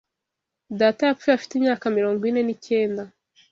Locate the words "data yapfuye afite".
0.79-1.53